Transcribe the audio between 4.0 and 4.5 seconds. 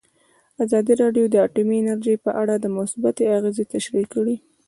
کړي.